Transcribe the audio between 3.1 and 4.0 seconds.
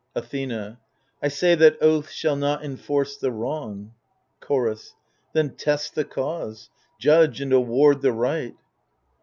the wrong.